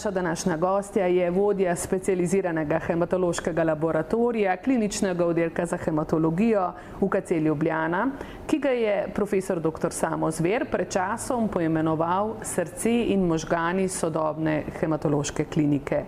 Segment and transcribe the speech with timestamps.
[0.00, 8.10] Naša današnja gostja je vodja specializiranega hematološkega laboratorija kliničnega oddelka za hematologijo UKC Ljubljana,
[8.46, 9.90] ki ga je profesor dr.
[9.90, 16.04] Samo Zver pred časom poimenoval srce in možgani sodobne hematološke klinike.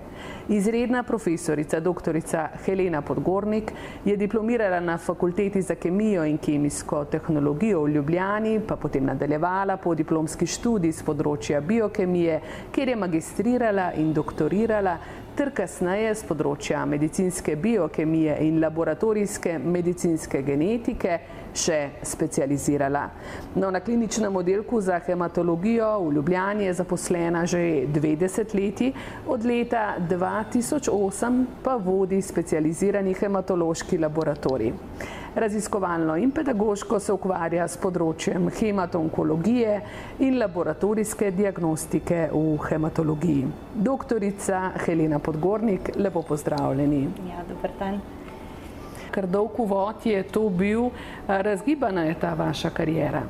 [0.48, 2.18] Izredna profesorica dr.
[2.64, 3.72] Helena Podgornik
[4.04, 9.94] je diplomirala na fakulteti za kemijo in kemijsko tehnologijo v Ljubljani, pa potem nadaljevala po
[9.94, 12.40] diplomski študij z področja biokemije,
[12.72, 14.96] kjer je magistrirala in doktorirala
[15.36, 21.14] ter kasneje z področja medicinske biokemije in laboratorijske medicinske genetike
[21.56, 23.04] še specializirala.
[23.56, 28.92] No, na kliničnem oddelku za hematologijo v Ljubljani je zaposlena že 20 leti,
[29.26, 34.72] od leta 2008 pa vodi specializirani hematološki laboratorij.
[35.34, 39.78] Raziskovalno in pedagoško se ukvarja s področjem hematonkologije
[40.20, 43.46] in laboratorijske diagnostike v hematologiji.
[43.74, 47.06] Doktorica Helena Podgornik, lepo pozdravljeni.
[47.30, 48.02] Ja, dober dan.
[49.12, 50.90] Ker dolg uvod je to bil,
[51.28, 53.24] razgibana je ta vaša karijera.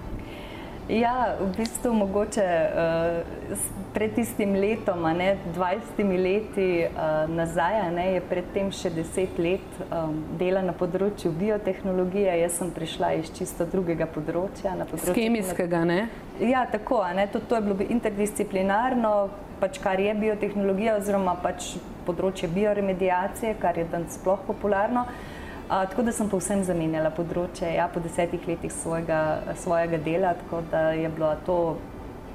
[0.89, 3.59] Ja, v bistvu mogoče uh,
[3.95, 10.17] pred tistim letom, ne 20 leti uh, nazaj, ne, je predtem še 10 let um,
[10.41, 12.35] dela na področju biotehnologije.
[12.43, 14.75] Jaz sem prišla iz čisto drugega področja.
[14.75, 16.01] področju Kemijskega, ne?
[16.43, 19.15] Ja, tako, ne, to, to je bilo interdisciplinarno,
[19.63, 21.77] pač kar je biotehnologija oziroma pač
[22.09, 25.07] področje bioremediacije, kar je danes sploh popularno.
[25.07, 30.63] Uh, tako da sem povsem zamenjala področje ja, po desetih letih svojega, svojega dela, tako
[30.71, 31.59] da je bila to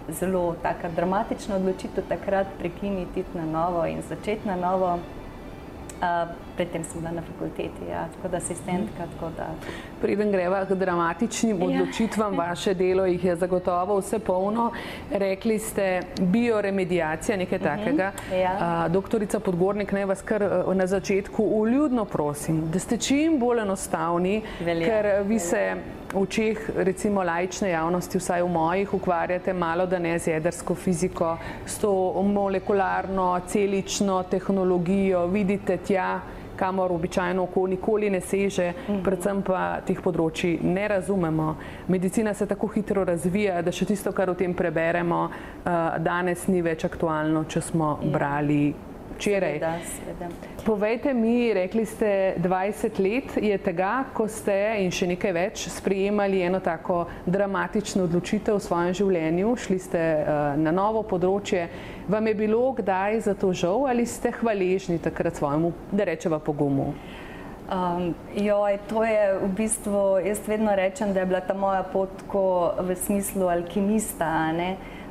[0.09, 4.99] zelo taka dramatična odločitev takrat prekiniti na novo in začeti na novo.
[5.97, 9.05] Uh, predtem sem bila na fakulteti, ja, tako da asistentka.
[9.37, 9.47] Da...
[10.01, 11.65] Preden greva k dramatičnim ja.
[11.65, 12.39] odločitvam, ja.
[12.49, 14.71] vaše delo jih je zagotovo vse polno.
[15.11, 17.85] Rekli ste bioremediacija, nekaj uh mhm, -huh.
[17.85, 18.11] takega.
[18.33, 18.85] Ja.
[18.85, 24.41] Uh, doktorica Podgornik, naj vas kar na začetku uljudno prosim, da ste čim bolj enostavni,
[24.65, 24.85] Velja.
[24.87, 25.75] ker vi se
[26.13, 31.37] v očeh recimo laične javnosti, vsaj v mojih, ukvarjate malo da ne z jedrsko fiziko,
[31.65, 31.91] s to
[32.23, 36.21] molekularno, celično tehnologijo, vidite tja,
[36.57, 39.03] kamor običajno oko nikoli ne seže, mhm.
[39.05, 41.55] predvsem pa teh področji ne razumemo.
[41.87, 46.61] Medicina se tako hitro razvija, da še tisto, kar o tem preberemo, eh, danes ni
[46.61, 48.11] več aktualno, če smo ja.
[48.17, 48.61] brali
[49.17, 49.59] včeraj.
[50.63, 56.41] Povejte mi, rekli ste, 20 let je tega, ko ste in še nekaj več sprejemali
[56.45, 61.67] eno tako dramatično odločitev v svojem življenju, šli ste uh, na novo področje.
[62.07, 66.93] Vam je bilo kdaj za to žal ali ste hvaležni takrat svojemu, da rečeva, pogumu?
[67.67, 72.23] Um, joj, to je v bistvu, jaz vedno rečem, da je bila ta moja pot
[72.79, 74.51] v smislu alkimista.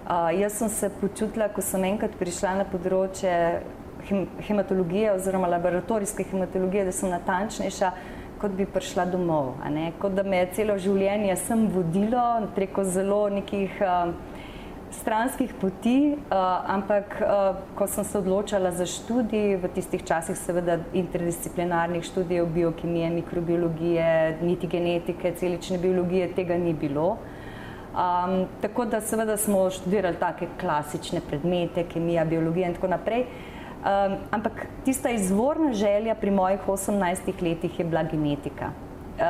[0.08, 3.60] Uh, jaz sem se počutila, ko sem enkrat prišla na področje
[4.48, 7.90] hematologije oziroma laboratorijske hematologije, da sem natančnejša,
[8.40, 9.54] kot bi prišla domov.
[9.98, 12.24] Kot da me je celo življenje sem vodilo
[12.54, 14.12] preko zelo nekih uh,
[14.92, 16.36] stranskih poti, uh,
[16.76, 23.10] ampak uh, ko sem se odločala za študij, v tistih časih seveda interdisciplinarnih študijev biokemije,
[23.20, 27.16] mikrobiologije, niti genetike, celične biologije, tega ni bilo.
[27.96, 33.24] Um, tako da seveda smo študirali take klasične predmete, kemija, biologija in tako naprej.
[33.86, 38.66] Um, ampak tista izvorna želja pri mojih 18 letih je bila genetika.
[38.66, 39.22] Uh,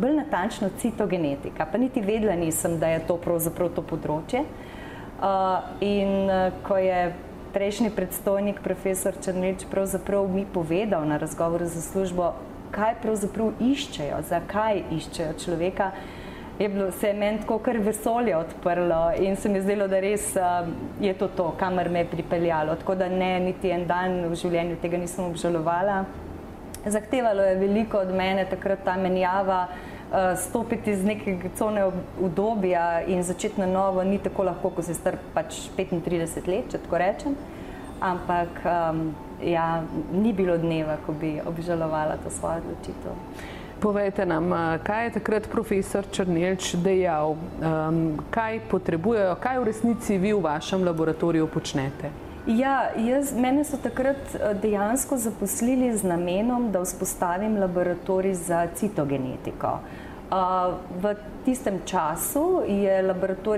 [0.00, 4.40] bolj natančno citogenetika, pa niti vedela nisem, da je to pravzaprav to področje.
[4.40, 7.12] Uh, in uh, ko je
[7.52, 12.32] prejšnji predstojnik, profesor Črnilič, pravzaprav mi povedal na razgovoru za službo,
[12.72, 16.17] kaj pravzaprav iščejo, zakaj iščejo človeka, uh,
[16.58, 20.68] je bilo se meni tako kar vesolje odprlo in se mi zdelo, da res uh,
[21.00, 22.74] je to to, kamor me je pripeljalo.
[22.76, 26.04] Tako da ne, niti en dan v življenju tega nisem obžalovala.
[26.86, 33.22] Zahtevalo je veliko od mene takrat ta menjava uh, stopiti iz nekega cone obdobja in
[33.22, 37.38] začeti na novo, ni tako lahko, ko si star pač 35 let, če tako rečem.
[38.00, 39.08] Ampak um,
[39.42, 39.82] ja,
[40.12, 43.14] ni bilo dneva, ko bi obžalovala to svojo odločitev.
[43.80, 44.50] Povejte nam,
[44.82, 47.36] kaj je takrat profesor Črnilč dejal,
[48.34, 52.10] kaj potrebujejo, kaj v resnici vi v vašem laboratoriju počnete?
[52.48, 59.78] Ja, jaz, mene so takrat dejansko zaposlili z namenom, da vzpostavim laboratorij za citogenetiko.
[61.02, 61.14] V
[61.44, 62.62] tistem času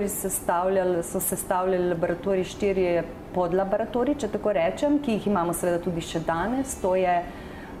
[0.07, 3.03] sestavljali, so sestavljali laboratorij štirje
[3.33, 6.75] podlaboratoriji, če tako rečem, ki jih imamo seveda tudi še danes.
[6.81, 7.23] To je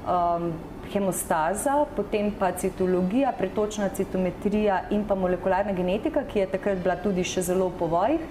[0.07, 0.53] um,
[0.93, 7.23] hemostaza, potem pa citologija, pretočna citometrija in pa molekularna genetika, ki je takrat bila tudi
[7.23, 8.25] še zelo v povojih.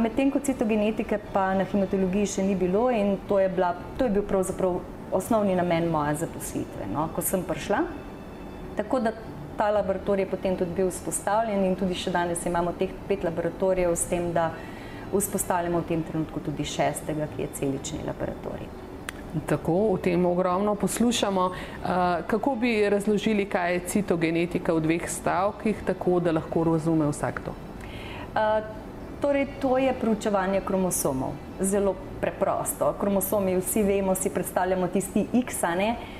[0.00, 4.12] Medtem ko citogenetike pa na hematologiji še ni bilo in to je, bila, to je
[4.16, 4.80] bil pravzaprav
[5.12, 7.84] osnovni namen moje zaposlitve, no, ko sem prišla.
[8.76, 9.14] Tako da
[9.56, 13.96] ta laboratorij je potem tudi bil vzpostavljen in tudi še danes imamo teh pet laboratorijev
[13.96, 14.50] s tem, da
[15.12, 18.79] vzpostavljamo v tem trenutku tudi šestega, ki je celični laboratorij.
[19.46, 21.44] Tako, o tem ogromno poslušamo.
[21.46, 21.88] Uh,
[22.26, 27.50] kako bi razložili, kaj je citogenetika v dveh stavkih, tako da lahko razume vsak to?
[27.50, 28.64] Uh,
[29.20, 31.32] torej, to je proučevanje kromosomov.
[31.60, 32.94] Zelo preprosto.
[33.00, 35.90] Kromosomi vsi vemo, si predstavljamo tisti X-ane.
[35.90, 36.19] Uh,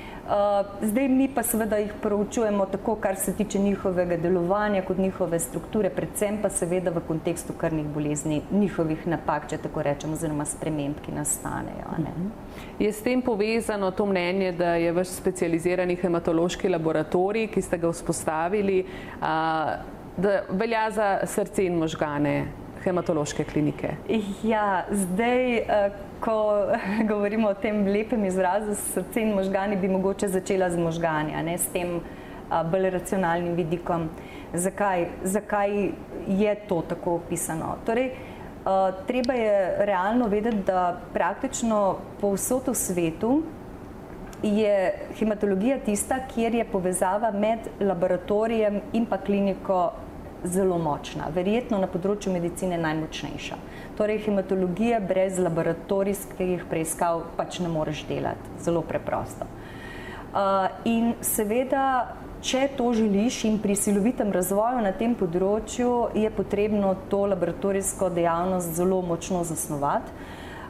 [0.81, 5.89] zdaj mi pa seveda jih proučujemo tako, kar se tiče njihovega delovanja, kot njihove strukture,
[5.89, 11.11] predvsem pa seveda v kontekstu krvnih bolezni, njihovih napak, če tako rečemo, oziroma sprememb, ki
[11.11, 11.97] nastanejo.
[11.99, 12.29] Mhm.
[12.79, 17.91] Je s tem povezano to mnenje, da je vaš specializirani hematološki laboratorij, ki ste ga
[17.91, 18.85] vzpostavili,
[20.17, 22.45] da velja za srce in možgane
[22.83, 23.95] hematološke klinike?
[24.43, 25.91] Ja, zdaj, eh,
[26.21, 26.33] ko
[27.11, 31.67] govorimo o tem lepem izrazu srce in možgani, bi mogoče začela z možgani, ne s
[31.73, 34.09] tem eh, bolj racionalnim vidikom.
[34.53, 35.89] Zakaj, zakaj
[36.27, 37.77] je to tako opisano?
[37.85, 38.11] Torej,
[38.61, 43.31] Uh, treba je realno vedeti, da praktično povsod v svetu
[44.43, 49.79] je hematologija tista, kjer je povezava med laboratorijem in pa kliniko
[50.43, 53.57] zelo močna, verjetno na področju medicine najmočnejša.
[53.97, 59.45] Torej, hematologija brez laboratorijskih preiskav pač ne moreš delati, zelo preprosto.
[60.31, 66.95] Uh, in seveda, če to želiš in pri silovitem razvoju na tem področju, je potrebno
[67.11, 70.19] to laboratorijsko dejavnost zelo močno zasnovati.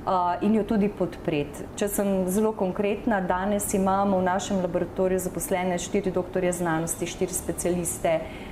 [0.01, 1.67] Uh, in jo tudi podpreti.
[1.77, 8.15] Če sem zelo konkretna, danes imamo v našem laboratoriju zaposlene štiri doktorje znanosti, štiri specialiste,
[8.17, 8.50] uh,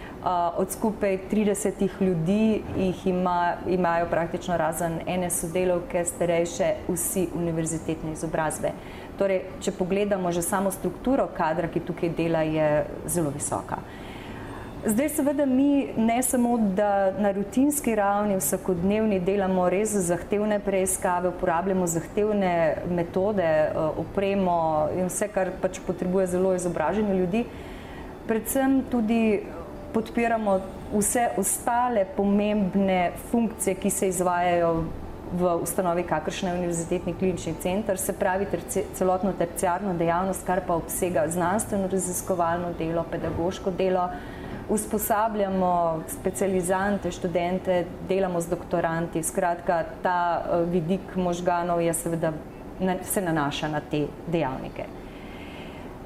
[0.57, 8.71] od skupaj 30 ljudi jih ima, imajo praktično razen ene sodelovke starejše vsi univerzitetne izobrazbe.
[9.17, 13.79] Torej, če pogledamo že samo strukturo kadra, ki tukaj dela, je zelo visoka.
[14.85, 21.87] Zdaj seveda mi ne samo, da na rutinski ravni vsakodnevni delamo res zahtevne preiskave, uporabljamo
[21.87, 22.53] zahtevne
[22.87, 27.43] metode, opremo in vse, kar pač potrebuje zelo izobraženi ljudi,
[28.27, 29.41] predvsem tudi
[29.93, 30.59] podpiramo
[30.93, 34.83] vse ostale pomembne funkcije, ki se izvajajo
[35.31, 40.75] v ustanovi, kakršna je Univerzitetni klinični center, se pravi terci, celotno terciarno dejavnost, kar pa
[40.75, 44.09] obsega znanstveno raziskovalno delo, pedagoško delo,
[44.69, 52.33] usposabljamo specializante, študente, delamo z doktoranti, skratka, ta uh, vidik možganov je seveda,
[53.03, 54.98] se nanaša na te dejavnike.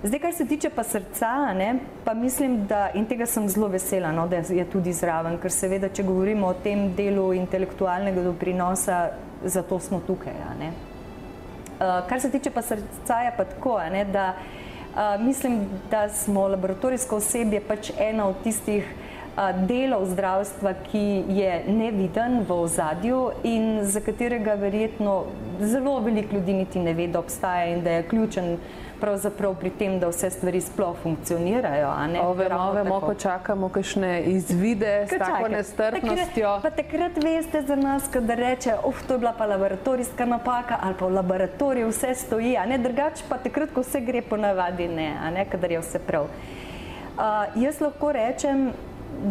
[0.03, 4.12] Zdaj, kar se tiče pa srca, ne, pa mislim, da in tega sem zelo vesela,
[4.12, 8.98] no, da je tudi zraven, ker seveda, če govorimo o tem delu intelektualnega doprinosa,
[9.45, 10.36] zato smo tukaj.
[10.60, 16.50] Uh, kar se tiče pa srca, je pa tako, ne, da uh, mislim, da smo
[16.51, 21.07] laboratorijsko osebje pač ena od tistih uh, delov zdravstva, ki
[21.39, 25.22] je neviden v ozadju in za katerega verjetno
[25.62, 28.57] zelo veliko ljudi niti ne ve, da obstaja in da je ključen
[29.03, 31.89] pravzaprav pri tem, da vse stvari sploh funkcionirajo.
[32.38, 36.53] Vemo, vemo, ko čakamo kakšne izvide s tako nestrpnostjo.
[36.63, 40.95] Pa takrat veste za nas, kada reče, uf, to je bila pa laboratorijska napaka ali
[41.00, 44.88] pa v laboratoriju vse stoji, a ne drugače pa takrat, ko vse gre po navadi,
[44.88, 46.31] ne, a ne, kadar je vse prav.
[46.31, 48.69] Uh, jaz lahko rečem,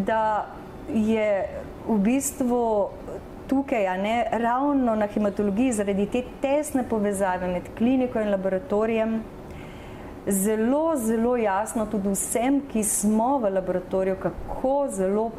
[0.05, 0.47] da
[0.93, 1.49] je
[1.89, 2.65] v bistvu
[3.49, 9.23] tukaj, a ne ravno na hematologiji, zaradi te tesne povezave med kliniko in laboratorijem,
[10.27, 15.31] zelo, zelo jasno tudi vsem, ki smo v laboratoriju, kako zelo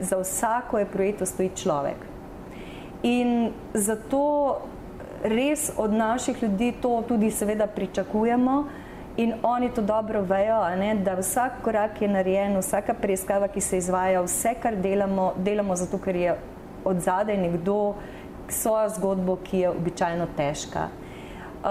[0.00, 2.06] za vsako je projekto stoji človek.
[3.02, 4.60] In zato
[5.22, 8.64] res od naših ljudi to tudi seveda pričakujemo
[9.16, 13.76] In oni to dobro vejo, ne, da vsak korak je narejen, vsaka preiskava, ki se
[13.76, 16.36] izvaja, vse, kar delamo, delamo zato, ker je
[16.84, 17.94] od zadaj nekdo
[18.48, 20.88] svojo zgodbo, ki je običajno težka.
[21.62, 21.68] Uh,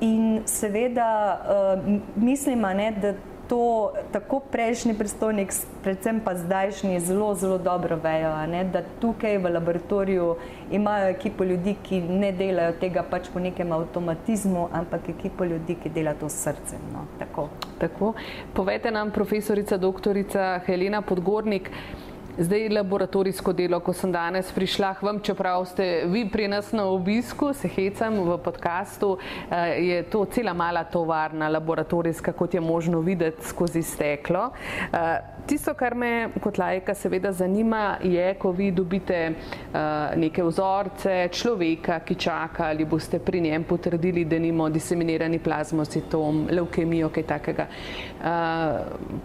[0.00, 3.14] in seveda uh, mislim, ne, da
[3.52, 9.50] to tako prejšnji predstojnik, predvsem pa zdajšnji, zelo, zelo dobro vejo, ne, da tukaj v
[9.52, 10.36] laboratoriju
[10.70, 15.92] imajo ekipo ljudi, ki ne delajo tega pač po nekem avtomatizmu, ampak ekipo ljudi, ki
[15.92, 16.80] dela to s srcem.
[16.94, 17.48] No, tako.
[17.78, 18.14] Tako.
[18.54, 21.70] Povejte nam, profesorica, doktorica Helena Podgornik,
[22.38, 26.86] Zdaj, laboratorijsko delo, ko sem danes prišla k vam, čeprav ste vi pri nas na
[26.88, 29.18] obisku, se hecam v podkastu,
[29.50, 34.50] eh, je to cela mala tovarna laboratorijska, kot je možno videti skozi steklo.
[35.46, 39.34] Tisto, kar me kot lajka seveda zanima, je, ko vi dobite eh,
[40.16, 47.10] neke vzorce človeka, ki čaka, ali boste pri njem potrdili, da nimo diseminirani plazmocitom, leukemijo,
[47.10, 47.66] kaj takega.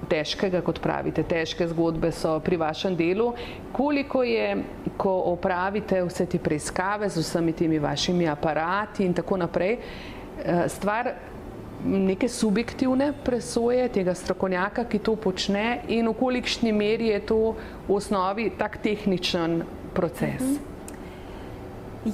[0.09, 3.31] Težkega, kot pravite, težke zgodbe so pri vašem delu,
[3.71, 4.50] koliko je,
[4.97, 11.13] ko opravite vse te preiskave z vsemi temi vašimi aparati in tako naprej, eh, stvar
[11.86, 17.39] neke subjektivne presoje tega strokovnjaka, ki to počne in v kolikšni meri je to
[17.88, 19.62] v osnovi tak tehničen
[19.93, 20.41] proces.
[20.41, 20.77] Mhm.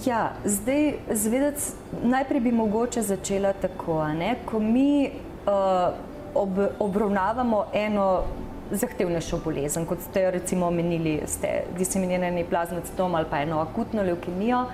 [0.06, 4.36] Ja, zdaj, zvedec, najprej bi mogoče začela tako, ne?
[4.46, 5.12] ko mi
[5.46, 5.94] uh,
[6.34, 8.24] ob, obravnavamo eno
[8.72, 14.66] zahtevnejšo bolezen, kot ste jo recimo omenili, ste diseminirani plazmocitom ali pa eno akutno leukemijo,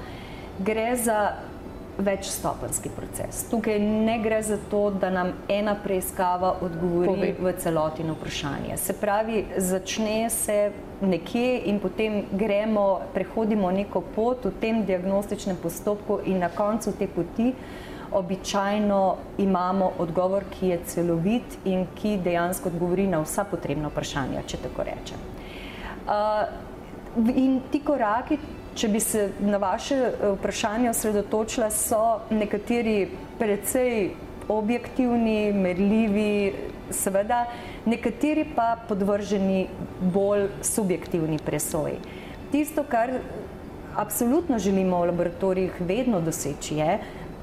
[0.60, 1.20] gre za
[2.00, 3.44] večstopenski proces.
[3.50, 7.34] Tukaj ne gre za to, da nam ena preiskava odgovori Pove.
[7.40, 8.78] v celoti na vprašanje.
[8.78, 16.20] Se pravi, začne se nekje in potem gremo, prehodimo neko pot v tem diagnostičnem postopku
[16.26, 17.54] in na koncu te poti
[18.12, 24.58] običajno imamo odgovor, ki je celovit in ki dejansko odgovori na vsa potrebna vprašanja, če
[24.64, 25.28] tako rečem.
[26.10, 26.48] Uh,
[27.36, 28.38] in ti koraki,
[28.80, 33.10] če bi se na vaše uh, vprašanje osredotočila, so nekateri
[33.40, 34.12] precej
[34.50, 36.54] objektivni, merljivi,
[36.96, 37.44] seveda,
[37.86, 39.68] nekateri pa podvrženi
[40.14, 42.00] bolj subjektivni presoji.
[42.52, 43.20] Tisto, kar
[43.96, 46.98] absolutno želimo v laboratorijih vedno doseči, je,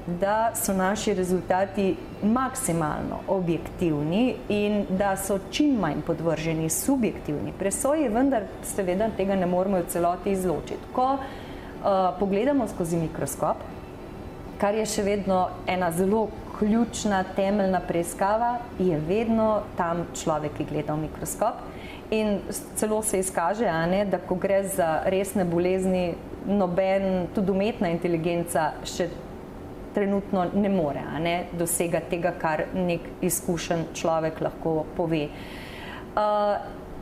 [0.07, 8.43] da so naši rezultati maksimalno objektivni in da so čim manj podvrženi subjektivni presoji, vendar
[8.63, 10.91] seveda tega ne moremo v celoti izločiti.
[10.95, 11.19] Ko uh,
[12.19, 13.57] pogledamo skozi mikroskop,
[14.57, 16.27] kar je še vedno ena zelo
[16.59, 21.61] ključna, temeljna preiskava, je vedno tam človek, ki gleda v mikroskop.
[22.11, 22.39] In
[22.79, 26.15] celo se izkaže, ne, da ko gre za resne bolezni,
[26.47, 29.09] noben, tudi umetna inteligenca še
[29.97, 35.23] trenutno ne more ne, dosegati tega, kar nek izkušen človek lahko pove.
[35.25, 36.21] Uh,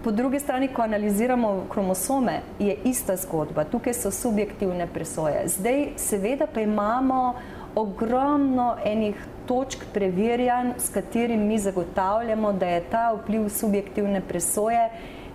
[0.03, 3.65] po drugi strani, ko analiziramo kromosome, je ista zgodba.
[3.67, 5.43] Tukaj so subjektivne presoje.
[5.57, 7.33] Zdaj, seveda, pa imamo
[7.75, 14.89] ogromno enih točk preverjanj, s katerimi mi zagotavljamo, da je ta vpliv subjektivne presoje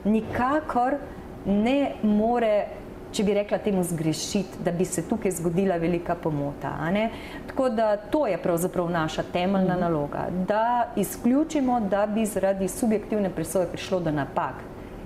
[0.05, 0.97] nikakor
[1.47, 2.67] ne more
[3.12, 6.73] če bi rekla temu zgrešiti, da bi se tukaj zgodila velika pomota.
[7.47, 9.81] Tako da to je pravzaprav naša temeljna mhm.
[9.81, 14.55] naloga, da izključimo, da bi zaradi subjektivne presoje prišlo do napak.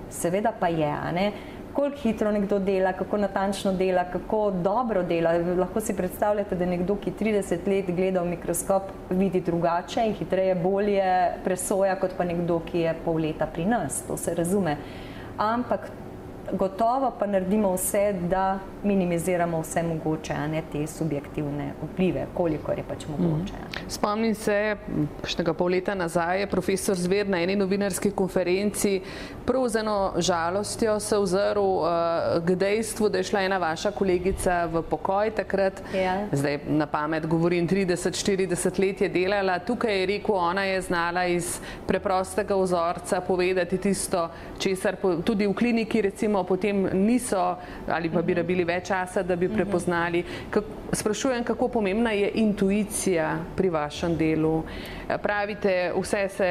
[0.09, 1.31] Seveda pa je, ne?
[1.75, 5.33] koliko hitro nekdo dela, kako natančno dela, kako dobro dela.
[5.59, 10.55] Lahko si predstavljate, da nekdo, ki 30 let gleda v mikroskop, vidi drugače in hitreje
[10.55, 11.03] bolje
[11.43, 14.01] presoja, kot pa nekdo, ki je pol leta pri nas.
[14.07, 14.77] To se razume.
[15.37, 15.91] Ampak
[16.57, 22.83] gotovo pa naredimo vse, da minimiziramo vse mogoče, a ne te subjektivne vplive, koliko je
[22.87, 23.53] pač mogoče.
[23.53, 23.89] Mm.
[23.89, 24.75] Spomnim se,
[25.21, 29.01] kakšnega pol leta nazaj je profesor Zver na eni novinarski konferenci
[29.45, 31.87] prav z eno žalostjo se ozrl uh,
[32.45, 36.15] k dejstvu, da je šla ena vaša kolegica v pokoj takrat, ja.
[36.31, 41.59] zdaj na pamet govorim 30-40 let je delala, tukaj je rekel, ona je znala iz
[41.87, 47.55] preprostega vzorca povedati tisto, česar po, tudi v kliniki recimo potem niso
[47.87, 48.39] ali pa bi mhm.
[48.41, 49.55] rabili več časa, da bi mhm.
[49.55, 50.23] prepoznali.
[50.91, 54.63] Sprašujem, kako pomembna je intuicija pri vašem delu.
[55.21, 56.49] Pravite, vse se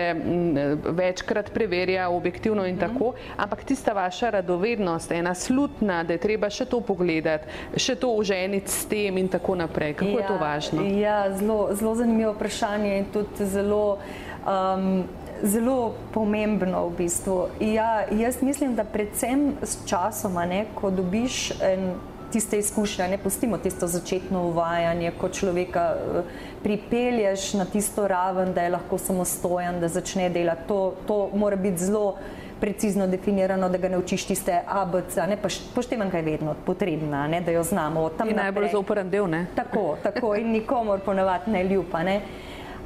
[0.85, 2.81] večkrat preverja objektivno in mhm.
[2.87, 8.13] tako, ampak tista vaša radovednost, ena slutna, da je treba še to pogledati, še to
[8.15, 9.95] uženiti s tem in tako naprej.
[9.95, 10.87] Kako ja, je to ja, važno?
[10.99, 13.99] Ja, zelo, zelo zanimivo vprašanje in tudi zelo
[14.45, 15.05] um,
[15.43, 17.49] zelo pomembno v bistvu.
[17.61, 21.95] Ja, jaz mislim, da predvsem s časoma, ne, ko dobiš en
[22.33, 26.25] tiste izkušnje, ne pustimo tisto začetno uvajanje, ko človeka uh,
[26.63, 30.67] pripelješ na tisto raven, da je lahko samostojen, da začne delati.
[30.69, 32.17] To, to mora biti zelo
[32.61, 37.41] precizno definirano, da ga ne učiš tiste ABC, ne pa poštevanka je vedno potrebna, ne,
[37.41, 38.09] da jo znamo.
[38.19, 39.47] Tam najbolj zoporen del, ne?
[39.55, 42.21] Tako, tako in nikomor ponavadi ne ljupa, ne.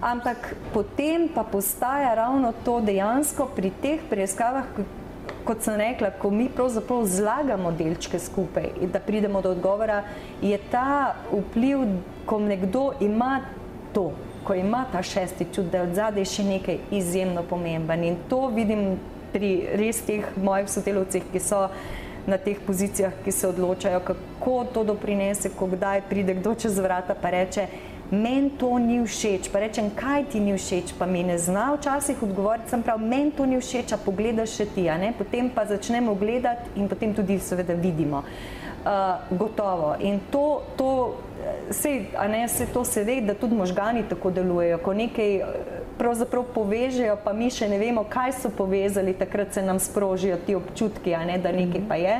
[0.00, 4.70] Ampak potem pa postaja ravno to dejansko pri teh preiskavah,
[5.44, 10.02] kot sem rekla, ko mi pravzaprav zlagamo delčke skupaj in da pridemo do odgovora,
[10.42, 11.82] je ta vpliv,
[12.26, 13.40] ko nekdo ima
[13.92, 14.12] to,
[14.44, 18.04] ko ima ta šesti čut, da je od zadaj še nekaj izjemno pomemben.
[18.04, 19.00] In to vidim
[19.32, 21.66] pri res teh mojih sodelovcih, ki so
[22.28, 27.16] na teh pozicijah, ki se odločajo, kako to doprinese, ko kdaj pride kdo čez vrata
[27.16, 27.66] pa reče,
[28.10, 32.22] meni to ni všeč, pa rečem, kaj ti ni všeč, pa mi ne zna včasih
[32.22, 34.86] odgovoriti, sem prav, meni to ni všeč, a pogledaš še ti,
[35.18, 38.24] potem pa začnemo gledati in potem tudi seveda vidimo.
[38.78, 39.96] Uh, gotovo.
[40.00, 41.18] In to, to,
[41.70, 44.78] sej, ne, se to se ve, da tudi možgani tako delujejo.
[44.78, 45.42] Ko nekaj
[45.98, 50.54] pravzaprav povežejo, pa mi še ne vemo, kaj so povezali, takrat se nam sprožijo ti
[50.54, 52.16] občutki, ne, da nekaj pa je.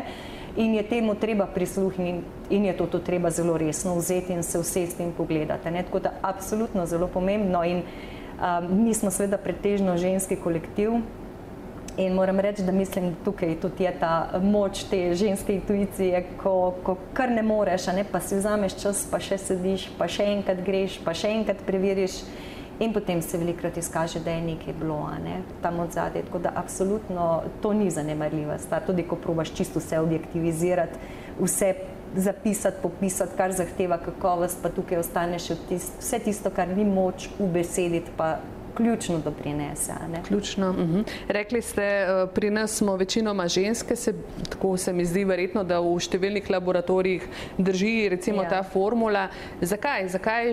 [0.59, 4.59] In je temu treba prisluhniti, in je to, to treba zelo resno vzeti in se
[4.59, 5.71] vsesti in pogledati.
[5.71, 5.83] Ne.
[5.87, 7.63] Tako da, absolutno zelo pomembno.
[7.65, 10.99] In um, mi smo seveda pretežno ženski kolektiv.
[11.99, 16.75] In moram reči, da mislim, da tukaj tudi je ta moč te ženske intuicije, ko,
[16.83, 20.63] ko kar ne moreš, ne, pa si vzameš čas, pa še sediš, pa še enkrat
[20.67, 22.21] greš, pa še enkrat preveriš
[22.81, 26.23] in potem se velikrat izkaže, da je nekaj bilo ne, tam od zadaj.
[26.23, 30.99] Tako da absolutno to ni zanemarljiva stvar, tudi ko probaš čisto vse objektivizirati,
[31.41, 31.75] vse
[32.17, 37.29] zapisati, popisati, kar zahteva kakovost, pa tukaj ostane še tist, vse tisto, kar ni moč
[37.39, 38.39] ubesediti, pa
[38.79, 39.93] ključno doprinese.
[40.29, 40.71] Ključno.
[40.71, 40.97] Uh mhm.
[40.97, 41.05] -huh.
[41.29, 44.15] Rekli ste, eh, pri nas smo večinoma ženske, se,
[44.51, 47.23] tako se mi zdi verjetno, da v številnih laboratorijih
[47.59, 48.49] drži recimo ja.
[48.49, 49.29] ta formula.
[49.61, 50.09] Zakaj?
[50.09, 50.53] Zakaj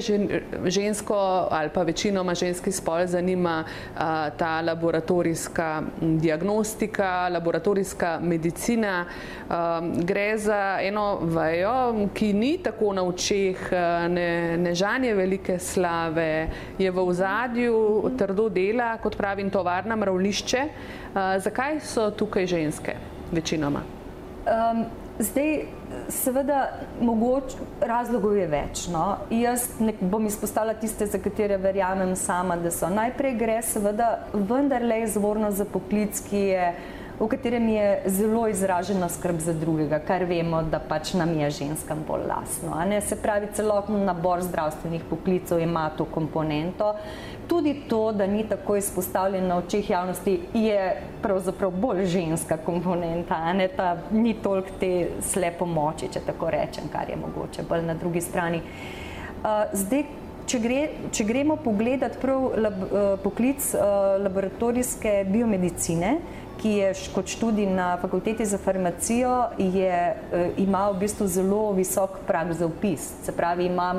[0.66, 1.16] žensko
[1.52, 3.64] ali pa večinoma ženski spol zanima
[3.98, 9.06] a, ta laboratorijska diagnostika, laboratorijska medicina?
[9.50, 13.72] A, gre za eno vajo, ki ni tako na očeh,
[14.10, 20.64] ne, ne žanje velike slave, je v ozadju trdo dela, kot pravim, tovarna mravlišče.
[20.66, 22.96] Uh, zakaj so tukaj ženske
[23.32, 23.82] večinoma?
[24.46, 24.86] Um,
[25.20, 25.66] zdaj,
[26.10, 26.60] seveda,
[27.02, 28.88] mogoče razlogov je več.
[28.94, 29.06] No?
[29.34, 29.68] Jaz
[30.02, 32.90] bom izpostavila tiste, za katere verjamem sama, da so.
[32.90, 36.68] Najprej gre seveda vendarle izvorno za poklic, ki je
[37.20, 42.04] v katerem je zelo izražena skrb za drugega, kar vemo, da pač nam je ženskam
[42.08, 42.76] bolj lasno.
[43.02, 46.96] Se pravi, celoten nabor zdravstvenih poklicov ima to komponento.
[47.48, 53.68] Tudi to, da ni tako izpostavljen na očeh javnosti, je pravzaprav bolj ženska komponenta, ne
[53.68, 58.22] ta ni toliko te slepo moči, če tako rečem, kar je mogoče bolj na drugi
[58.22, 58.62] strani.
[59.46, 60.04] Uh, zdaj,
[60.50, 60.80] če, gre,
[61.14, 66.18] če gremo pogledat prav lab, uh, poklic uh, laboratorijske biomedicine,
[66.62, 72.20] ki je kot študij na fakulteti za farmacijo, je, eh, ima v bistvu zelo visok
[72.28, 73.12] prag za upis.
[73.24, 73.96] Se pravi, ima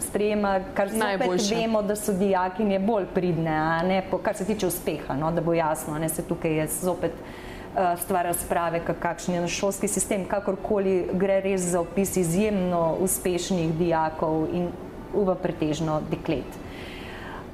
[0.00, 5.16] sprejema, kar zopet vemo, da so dijakinje bolj pridne, ne, po, kar se tiče uspeha,
[5.16, 9.58] no, da bo jasno, ne se tukaj je zopet uh, stvar razprave, kakšen je naš
[9.58, 14.70] šolski sistem, kakorkoli gre res za opis izjemno uspešnih dijakov in
[15.14, 16.65] v pretežno deklet.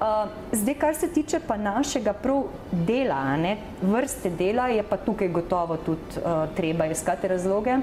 [0.02, 5.28] Uh, zdaj, kar se tiče pa našega prav dela, ne, vrste dela, je pa tukaj
[5.28, 7.76] gotovo tudi uh, treba iskati razloge.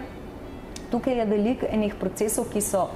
[0.91, 2.89] Tukaj je veliko enih procesov, ki so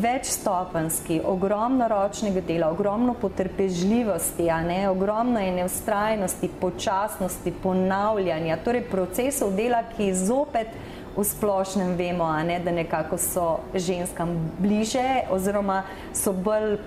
[0.00, 9.82] večstopenski, ogromno ročnega dela, ogromno potrpežljivosti, ne, ogromno ene ustrajnosti, počasnosti, ponavljanja, torej procesov dela,
[9.96, 10.72] ki zopet
[11.16, 15.82] v splošnem vemo, ne, da nekako so ženskam bliže oziroma
[16.14, 16.78] so bolj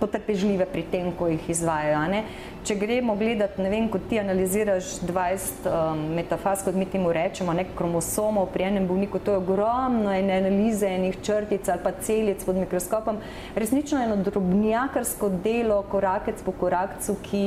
[0.00, 2.00] potrpežljive pri tem, ko jih izvajajo.
[2.10, 2.22] Ne?
[2.66, 7.54] Če gremo gledati, ne vem, kot ti analiziraš 20 um, metafaz, kot mi temu rečemo,
[7.54, 12.44] nek kromosomov pri enem bolniku, to je ogromno ene analize enih črtic ali pa celic
[12.46, 13.22] pod mikroskopom,
[13.58, 17.46] resnično eno drobnjakarsko delo, korakec po korakcu, ki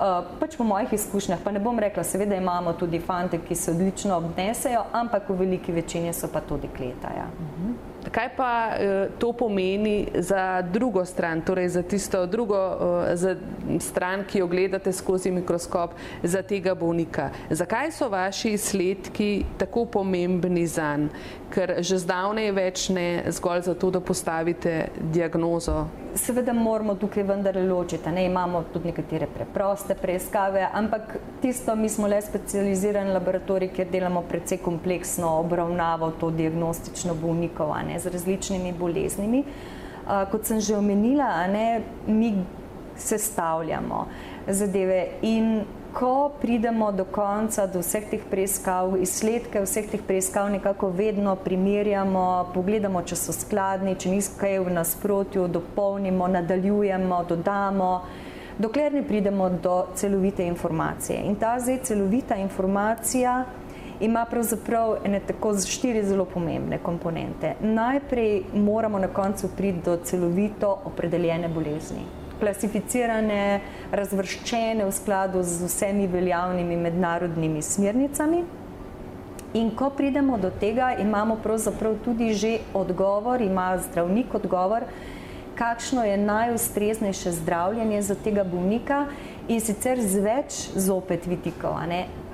[0.00, 3.74] Uh, pač po mojih izkušnjah, pa ne bom rekla, seveda imamo tudi fante, ki se
[3.74, 7.12] odlično obnesejo, ampak v veliki večini so pa tudi kleta.
[7.12, 7.26] Ja.
[7.28, 7.89] Uh -huh.
[8.10, 13.36] Kaj pa eh, to pomeni za drugo stran, torej za tisto drugo eh, za
[13.78, 15.90] stran, ki jo gledate skozi mikroskop,
[16.22, 17.30] za tega bolnika?
[17.50, 21.40] Zakaj so vaši izsledki tako pomembni za njega?
[21.50, 28.10] Ker že zdavnej več ne zgolj zato, da postavite diagnozo seveda moramo tukaj vendar ločiti.
[28.10, 28.24] Ne?
[28.24, 34.58] Imamo tudi nekatere preproste preiskave, ampak tisto, mi smo le specializirani laboratorij, kjer delamo precej
[34.58, 39.44] kompleksno obravnavo to diagnostično bolnikov ne, z različnimi boleznimi.
[39.44, 42.34] Uh, kot sem že omenila, ne, mi
[42.96, 44.06] sestavljamo
[44.48, 45.62] zadeve in
[45.94, 52.50] ko pridemo do konca, do vseh teh preiskav, izsledke vseh teh preiskav nekako vedno primerjamo,
[52.54, 57.90] pogledamo, če so skladni, če niso kaj v nasprotju, dopolnimo, nadaljujemo, dodamo,
[58.58, 61.22] dokler ne pridemo do celovite informacije.
[61.26, 63.44] In ta zdaj celovita informacija
[64.00, 67.54] ima pravzaprav ene tako štiri zelo pomembne komponente.
[67.60, 73.60] Najprej moramo na koncu priti do celovito opredeljene bolezni klasificirane,
[73.92, 78.44] razvrščene v skladu z vsemi veljavnimi mednarodnimi smernicami.
[79.54, 84.86] In ko pridemo do tega, imamo pravzaprav tudi že odgovor, ima zdravnik odgovor,
[85.58, 89.06] kakšno je najustreznejše zdravljenje za tega bolnika
[89.48, 91.74] in sicer z več zopet vidikov.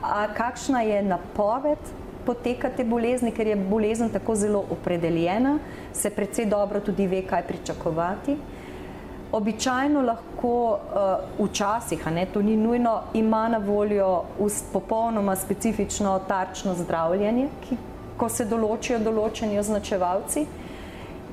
[0.02, 1.80] A kakšna je napoved
[2.26, 5.58] poteka te bolezni, ker je bolezen tako zelo opredeljena,
[5.92, 8.36] se predvsej dobro tudi ve, kaj pričakovati.
[9.32, 14.22] Običajno lahko uh, včasih, ne to ni nujno, ima na voljo
[14.72, 17.76] popolnoma specifično tarčno zdravljenje, ki,
[18.16, 20.46] ko se določijo določeni označevalci.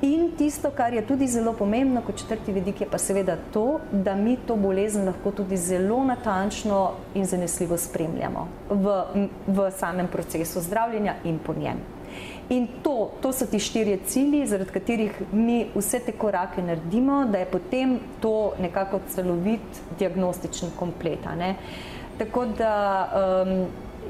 [0.04, 4.14] In tisto, kar je tudi zelo pomembno, kot četrti vidik, je pa seveda to, da
[4.14, 9.00] mi to bolezen lahko tudi zelo natančno in zanesljivo spremljamo v,
[9.46, 11.93] v samem procesu zdravljenja in po njem.
[12.48, 17.38] In to, to so ti štirje cilji, zaradi katerih mi vse te korake naredimo, da
[17.38, 21.24] je potem to nekako celovit diagnostični komplet.
[22.18, 22.74] Tako da
[23.46, 23.66] um,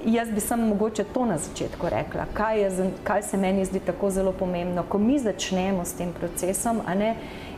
[0.07, 4.11] jaz bi samo mogoče to na začetku rekla, kaj, je, kaj se meni zdi tako
[4.11, 4.83] zelo pomembno.
[4.89, 7.15] Ko mi začnemo s tem procesom, ne,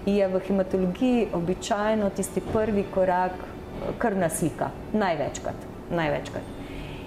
[0.07, 3.33] je v hematologiji običajno tisti prvi korak
[3.99, 5.57] krvna slika, največkrat.
[5.91, 6.56] največkrat.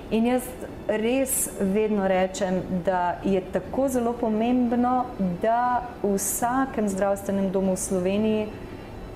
[0.10, 0.45] In jaz
[0.89, 5.06] res vedno rečem, da je tako zelo pomembno,
[5.41, 8.48] da v vsakem zdravstvenem domu v Sloveniji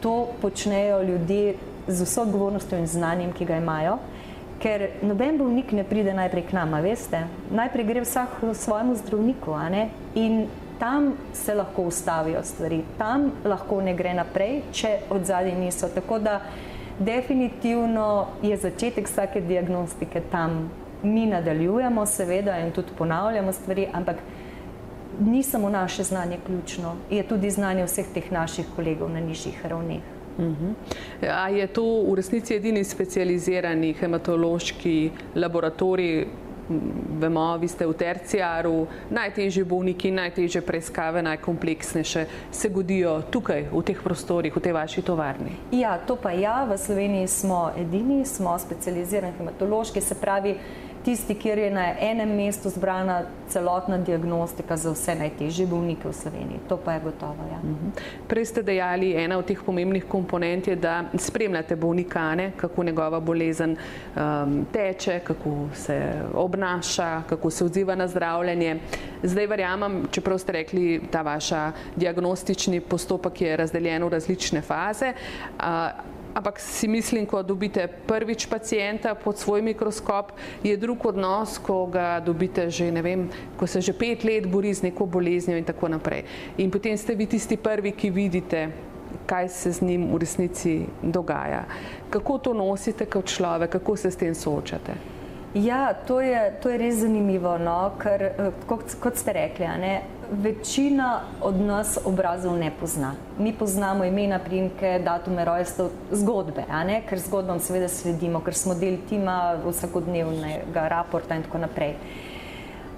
[0.01, 1.55] to počnejo ljudje
[1.87, 3.95] z vso odgovornostjo in znanjem, ki ga imajo.
[4.61, 7.23] Ker noben bolnik ne pride najprej k nama, veste.
[7.49, 9.57] Najprej gre vsak svojemu zdravniku
[10.15, 10.45] in
[10.79, 15.89] tam se lahko ustavijo stvari, tam lahko ne gre naprej, če od zadnji niso.
[15.89, 16.41] Tako da
[16.99, 20.69] definitivno je začetek vsake diagnostike tam
[21.03, 24.17] mi nadaljujemo, seveda, in tudi ponavljamo stvari, ampak
[25.19, 30.01] ni samo naše znanje ključno, je tudi znanje vseh teh naših kolegov na nižjih ravneh.
[30.37, 30.65] Uh mhm.
[31.21, 31.29] -huh.
[31.29, 36.25] A je to v resnici edini specializirani hematološki laboratorij?
[37.19, 44.03] Vemo, vi ste v terciaru, najtežji bolniki, najtežje preiskave, najkompleksnejše se godijo tukaj, v teh
[44.03, 45.51] prostorih, v tej vaši tovarni.
[45.71, 50.55] Ja, to pa ja, v Sloveniji smo edini, smo specializirani hematološki, se pravi,
[51.05, 56.59] tisti, kjer je na enem mestu zbrana celotna diagnostika za vse najtežje bolnike v Sloveniji.
[56.69, 57.47] To pa je gotovo.
[57.51, 57.57] Ja.
[57.57, 57.91] Mhm.
[58.27, 63.75] Prej ste dejali, ena od teh pomembnih komponent je, da spremljate bolnikane, kako njegova bolezen
[63.75, 68.79] um, teče, kako se obnaša, kako se odziva na zdravljenje.
[69.23, 75.13] Zdaj verjamem, čeprav ste rekli, ta vaša diagnostični postopek je razdeljen v različne faze.
[75.59, 80.31] Uh, Ampak si mislim, ko dobite prvič pacijenta pod svoj mikroskop,
[80.63, 84.73] je drug odnos, ko ga dobite že, ne vem, ko se že pet let bori
[84.73, 86.23] z neko boleznjo in tako naprej.
[86.57, 88.67] In potem ste vi tisti prvi, ki vidite,
[89.25, 91.65] kaj se z njim v resnici dogaja.
[92.09, 95.12] Kako to nosite kot človek, kako se s tem soočate?
[95.53, 97.91] Ja, to je, to je res zanimivo, no?
[98.01, 99.91] ker eh, kot, kot ste rekli, ne,
[100.31, 103.13] večina od nas obrazov ne pozna.
[103.37, 106.65] Mi poznamo imena, primke, datume rojstev, zgodbe,
[107.09, 111.95] ker zgodbam seveda sledimo, ker smo del tima vsakodnevnega raporta in tako naprej.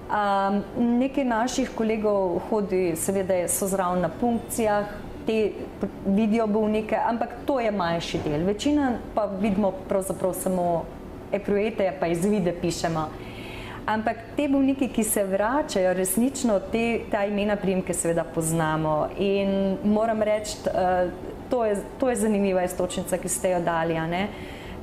[0.06, 0.62] Um,
[0.98, 5.50] nekaj naših kolegov hodi, seveda so zraven na funkcijah, te
[6.06, 8.46] vidijo bolnike, ampak to je manjši del.
[8.46, 10.84] Večina pa vidimo pravzaprav samo
[11.32, 13.08] eprujete, pa izvide pišemo.
[13.86, 19.08] Ampak te bolniki, ki se vračajo, resnično te, ta imena primke seveda poznamo.
[19.22, 21.12] In moram reči, uh,
[21.50, 21.60] to,
[21.98, 23.94] to je zanimiva istočnica, ki ste jo dali.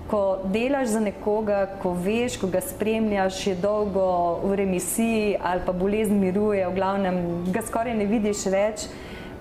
[0.08, 5.71] Ko delaš za nekoga, ko veš, ko ga spremljaš, je dolgo v remisiji ali pa
[5.71, 7.19] bolezen miruje, v glavnem
[7.51, 8.86] ga skoraj ne vidiš več,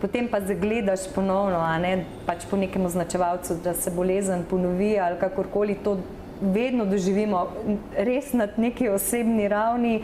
[0.01, 1.63] potem pa zagledaš ponovno,
[2.27, 5.99] pač po nekem označevalcu, da se bolezen ponovi ali kakorkoli to
[6.43, 7.47] vedno doživimo
[7.97, 10.03] res na neki osebni ravni.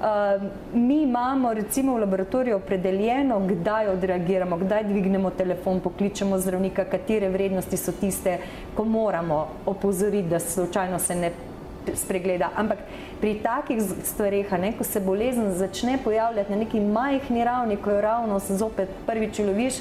[0.00, 0.42] Uh,
[0.74, 7.76] mi imamo recimo v laboratoriju opredeljeno, kdaj odreagiramo, kdaj dvignemo telefon, pokličemo zdravnika, katere vrednosti
[7.76, 8.38] so tiste,
[8.74, 11.30] ko moramo opozoriti, da slučajno se ne
[11.94, 12.48] spregleda.
[12.56, 12.78] Ampak
[13.20, 14.48] pri takih stvareh,
[14.78, 19.38] ko se bolezen začne pojavljati na neki majhni ravni, ko jo ravno se zopet prvič
[19.38, 19.74] uloviš,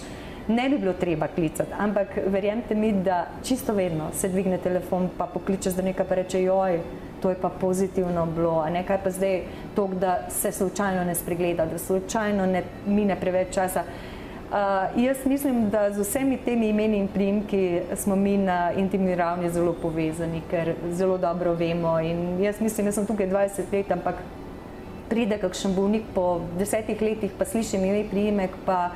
[0.50, 1.72] ne bi bilo treba klicati.
[1.78, 6.80] Ampak verjemite mi, da čisto vedno se dvigne telefon, pa pokliče zdravnika, pa reče joj
[7.22, 9.42] to je pa pozitivno bilo, a ne kaj pa zdaj
[9.76, 13.84] to, da se slučajno ne spregleda, da slučajno ne mine preveč časa.
[14.50, 14.56] Uh,
[15.04, 19.76] jaz mislim, da z vsemi temi imeni in primki smo mi na intimni ravni zelo
[19.82, 22.00] povezani, ker zelo dobro vemo.
[22.00, 24.16] In jaz mislim, da sem tukaj 20 let, ampak
[25.10, 28.90] pride kakšen bolnik po desetih letih, pa slišim ime primek, pa,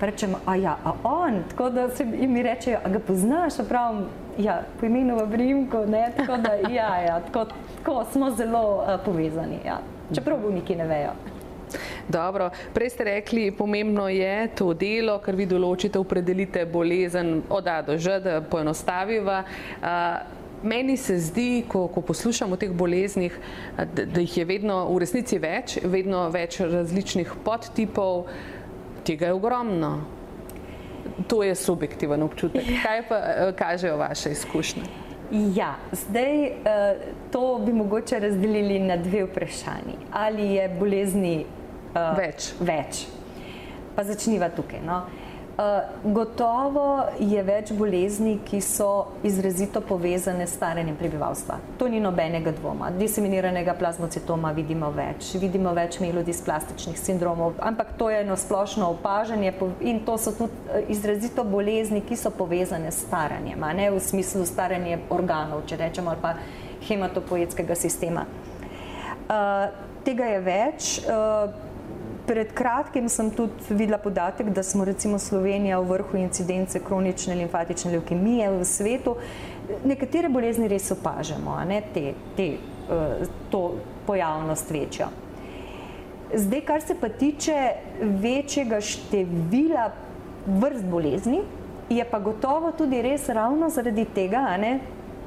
[0.00, 3.64] pa rečem, a ja, a on, tako da se mi rečejo, a ga poznaš, a
[3.68, 4.06] pravim,
[4.38, 8.96] ja, po imenu v Brimku, ne, tako da ja, ja, tako, tako smo zelo uh,
[9.04, 9.80] povezani, ja.
[10.14, 11.12] čeprav bolniki ne vejo.
[12.08, 17.78] Dobro, prej ste rekli, pomembno je to delo, ker vi določite, opredelite bolezen od A
[17.86, 19.44] do Ž, da poenostaviva.
[19.78, 23.32] Uh, Meni se zdi, ko, ko poslušamo o teh boleznih,
[23.78, 28.26] da, da jih je vedno v resnici več, vedno več različnih podtipov,
[29.04, 29.98] tega je ogromno
[31.28, 32.68] to je subjektiven občutek.
[32.68, 32.82] Ja.
[32.82, 34.82] Kaj pa eh, kažejo vaše izkušnje?
[35.54, 36.52] Ja, zdaj eh,
[37.30, 39.96] to bi mogoče razdelili na dve vprašanji.
[40.12, 41.44] Ali je bolezni
[41.94, 42.52] uh, več?
[42.60, 43.06] Več.
[43.96, 44.80] Pa začniva tukaj.
[44.86, 45.02] No.
[45.60, 51.58] Eh, gotovo je več bolezni, ki so izrazito povezane s staranjem prebivalstva.
[51.78, 52.88] To ni nobenega dvoma.
[52.96, 59.52] Diseminiranega plazmocitoma vidimo več, vidimo več melodisplastičnih sindromov, ampak to je eno splošno opažanje
[59.84, 64.00] in to so tudi eh, izrazito bolezni, ki so povezane s staranjem, a ne v
[64.00, 66.36] smislu staranja organov, če rečemo, ali pa
[66.88, 68.24] hematopoetskega sistema.
[69.28, 69.68] Uh,
[70.08, 70.94] tega je več.
[71.04, 71.68] Uh,
[72.30, 77.90] Pred kratkim sem tudi videla podatek, da smo recimo Slovenija v vrhu incidence kronične limfatične
[77.90, 79.16] leukemije v svetu.
[79.84, 83.64] Nekatere bolezni res opažamo, ne, te, te, eh, to
[84.06, 85.08] pojavnost večjo.
[86.34, 87.56] Zdaj, kar se pa tiče
[88.22, 89.90] večjega števila
[90.46, 91.42] vrst bolezni,
[91.90, 94.78] je pa gotovo tudi res ravno zaradi tega, ne,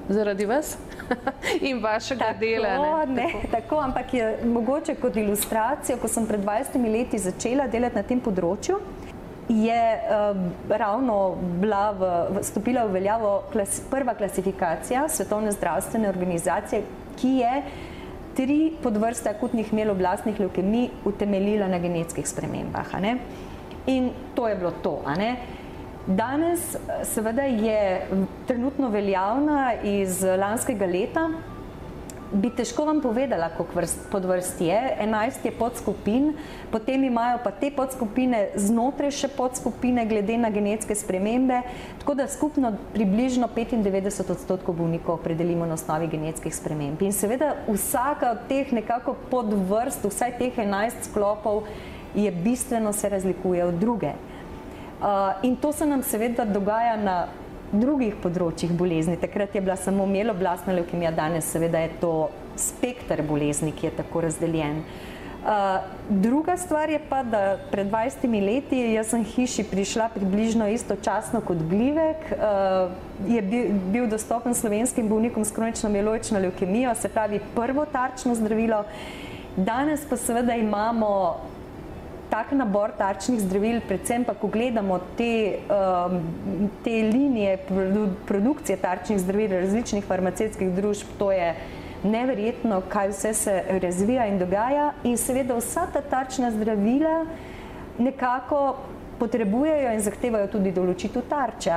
[0.10, 0.78] zaradi vas
[1.70, 3.06] in vašega tako, dela.
[3.06, 3.48] Ne, ne, tako.
[3.52, 8.22] tako, ampak je mogoče kot ilustracija, ko sem pred 20 leti začela delati na tem
[8.22, 8.80] področju.
[9.50, 10.38] Je uh,
[10.72, 16.80] ravno bila v, v, stopila v veljavo klas, prva klasifikacija Svetovne zdravstvene organizacije,
[17.20, 17.56] ki je
[18.38, 22.96] tri podvrste akutnih meloblastnih leukemij utemeljila na genetskih spremembah.
[23.86, 25.02] In to je bilo to.
[26.08, 28.08] Danes seveda je
[28.48, 31.30] trenutno veljavna iz lanskega leta.
[32.34, 34.98] Bi težko vam povedala, koliko podvrst je.
[35.02, 36.34] 11 je podskupin,
[36.72, 41.62] potem imajo pa te podskupine znotraj še podskupine glede na genetske spremembe,
[42.02, 47.02] tako da skupno približno 95 odstotkov bolnikov opredelimo na osnovi genetskih sprememb.
[47.06, 51.64] In seveda vsaka od teh nekako podvrst, vsaj teh 11 sklopov,
[52.16, 54.18] je bistveno se razlikuje od druge.
[55.04, 57.16] Uh, in to se nam seveda dogaja na
[57.74, 59.18] drugih področjih bolezni.
[59.20, 62.14] Takrat je bila samo mieloblastna leukemija, danes seveda je to
[62.56, 64.80] spektr bolezni, ki je tako razdeljen.
[65.44, 71.42] Uh, druga stvar je pa, da pred 20 leti jaz sem hiši prišla približno istočasno
[71.44, 72.94] kot Glivek, uh,
[73.28, 78.86] je bil, bil dostopen slovenskim bolnikom s kronično mieloično leukemijo, se pravi prvo tarčno zdravilo.
[79.58, 81.12] Danes pa seveda imamo
[82.34, 86.16] tak nabor tarčnih zdravil, predvsem pa, ko gledamo te, um,
[86.82, 91.52] te linije produ produkcije tarčnih zdravil različnih farmacijskih družb, to je
[92.04, 94.88] neverjetno, kaj vse se razvija in dogaja.
[95.04, 97.26] In seveda vsa ta tarčna zdravila
[98.02, 98.64] nekako
[99.20, 101.76] potrebujejo in zahtevajo tudi določitev tarče.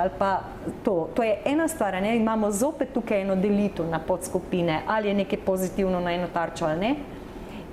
[0.87, 0.95] To.
[1.15, 2.15] to je ena stvar, ne?
[2.17, 6.81] imamo zopet tukaj eno delitev na podskupine, ali je nekaj pozitivno na eno tarčo ali
[6.81, 6.95] ne.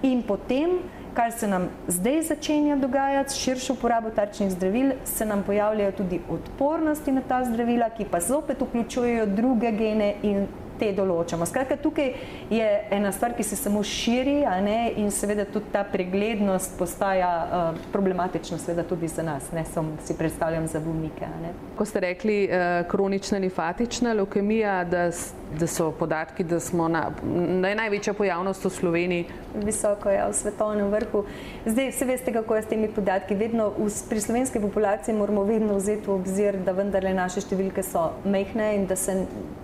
[0.04, 0.76] In potem
[1.14, 7.12] kar se nam zdaj začenja dogajati širšo uporabo tarčnih zdravil, se nam pojavljajo tudi odpornosti
[7.12, 10.48] na ta zdravila, ki pa zopet vključujejo druge gene in
[10.80, 11.46] te določamo.
[11.48, 12.14] Skratka, tukaj
[12.52, 17.82] je ena stvar, ki se samo širi ne, in seveda tudi ta preglednost postaja uh,
[17.94, 21.30] problematična seveda tudi za nas, ne samo si predstavljam za bolnike.
[21.78, 25.10] Ko ste rekli uh, kronična limfatična leukemija, da,
[25.60, 27.10] da so podatki, da smo na,
[27.62, 29.26] da je največja pojavnost v Sloveniji.
[29.66, 31.24] Visoko je v svetovnem vrhu.
[31.66, 33.36] Zdaj, vse veste, kako je s temi podatki.
[33.36, 38.10] Vedno v, pri slovenski populaciji moramo vedno vzeti v obzir, da vendarle naše številke so
[38.26, 39.24] mehne in da se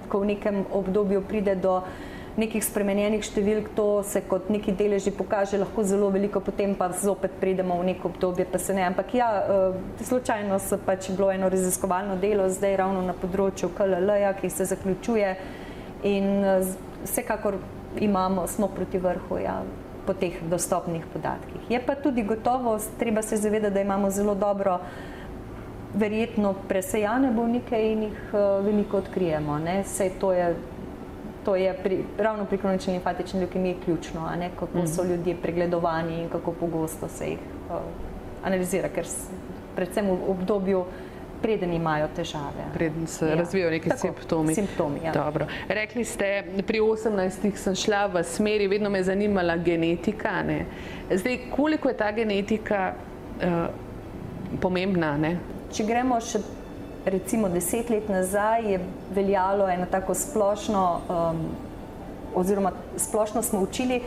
[0.09, 1.81] ko v nekem obdobju pride do
[2.39, 7.35] nekih spremenjenih številk, to se kot neki deleži pokaže lahko zelo veliko, potem pa zopet
[7.41, 8.85] pridemo v neko obdobje, pa se ne.
[8.87, 14.31] Ampak ja, uh, slučajno so pač bilo eno raziskovalno delo zdaj ravno na področju KLL-ja,
[14.39, 15.33] ki se zaključuje
[16.03, 16.67] in uh,
[17.03, 17.57] vsekakor
[17.99, 19.37] imamo, smo proti vrhu.
[19.37, 19.61] Ja
[20.09, 21.69] po teh dostopnih podatkih.
[21.69, 24.79] Je pa tudi gotovo, treba se zavedati, da imamo zelo dobro,
[25.93, 29.59] verjetno presejane bolnike in jih uh, veliko odkrijemo.
[29.85, 30.55] Sej to je,
[31.45, 34.25] to je pri, ravno pri kronični limfatični leukemiji ključno,
[34.59, 35.11] kako so mhm.
[35.11, 37.77] ljudje pregledovani in kako pogosto se jih uh,
[38.43, 39.05] analizira, ker
[39.75, 40.85] predvsem v obdobju
[41.41, 42.67] preden imajo težave.
[42.73, 43.35] Preden se ja.
[43.35, 44.55] razvijajo neki Tako, simptomi.
[44.55, 45.31] simptomi ja.
[45.67, 47.55] Rekli ste, pri 18.
[47.55, 50.41] sem šla v smeri, vedno me je zanimala genetika.
[50.43, 50.65] Ne?
[51.11, 55.17] Zdaj, koliko je ta genetika uh, pomembna?
[55.17, 55.37] Ne?
[55.73, 56.41] Če gremo še
[57.05, 58.79] recimo deset let nazaj, je
[59.15, 61.45] veljalo eno tako splošno, um,
[62.35, 64.01] oziroma splošno smo učili,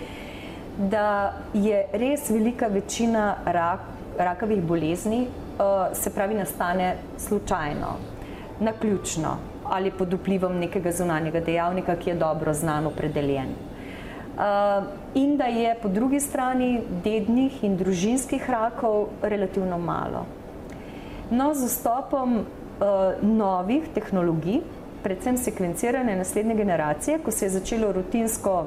[0.79, 3.81] da je res velika večina rak,
[4.19, 5.27] rakavih bolezni
[5.95, 7.97] se pravi, nastane slučajno,
[8.61, 13.49] naključno ali pod vplivom nekega zunanjega dejavnika, ki je dobro znan, opredeljen.
[14.33, 14.85] Uh,
[15.15, 20.27] in da je po drugi strani dednih in družinskih rakov relativno malo.
[21.31, 22.45] No, z vstopom uh,
[23.23, 24.63] novih tehnologij,
[25.03, 28.65] predvsem sekvencirane naslednje generacije, ko se je začelo rutinsko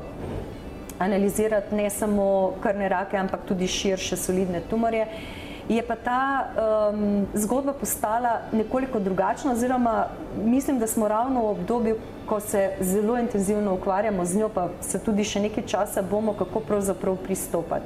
[1.00, 6.46] analizirati ne samo krvne rake, ampak tudi širše solidne tumorje, uh, je pa ta
[6.94, 10.08] um, zgodba postala nekoliko drugačna, oziroma
[10.44, 15.00] mislim, da smo ravno v obdobju, ko se zelo intenzivno ukvarjamo z njo, pa se
[15.00, 17.86] tudi še nekaj časa bomo, kako pravzaprav pristopati.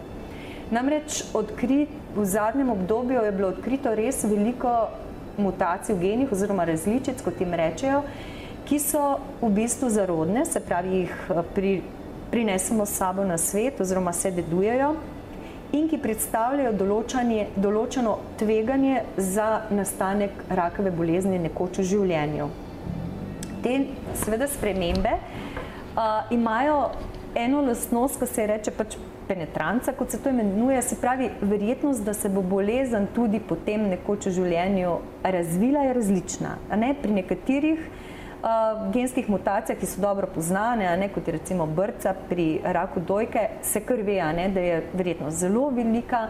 [0.72, 4.90] Namreč odkrit, v zadnjem obdobju je bilo odkrito res veliko
[5.38, 8.04] mutacij v genih oziroma različic, kot jim rečejo,
[8.68, 11.72] ki so v bistvu zarodne, se pravi, jih eh, pri,
[12.32, 14.94] prinesemo s sabo na svet oziroma se dedujejo
[15.76, 16.74] in ki predstavljajo
[17.58, 22.50] določeno tveganje za nastanek rakave bolezni nekoč v življenju.
[23.64, 23.76] Te
[24.22, 26.80] seveda spremembe uh, imajo
[27.38, 28.98] eno lastnost, ki se reče pač
[29.30, 34.30] penetranca, kot se to imenuje, se pravi verjetnost, da se bo bolezen tudi potem nekoč
[34.30, 36.56] v življenju razvila, je različna.
[36.82, 36.96] Ne?
[36.98, 37.84] Pri nekaterih
[38.44, 43.48] uh, genskih mutacijah, ki so dobro poznane, ne, kot je recimo brca pri raku dojke,
[43.62, 46.28] se kar ve, ne, da je verjetno zelo velika.